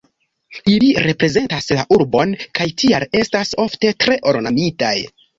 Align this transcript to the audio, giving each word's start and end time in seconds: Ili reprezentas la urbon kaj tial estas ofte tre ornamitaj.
Ili 0.75 0.87
reprezentas 1.07 1.67
la 1.79 1.83
urbon 1.97 2.33
kaj 2.59 2.67
tial 2.83 3.05
estas 3.19 3.51
ofte 3.65 3.91
tre 4.05 4.17
ornamitaj. 4.33 4.95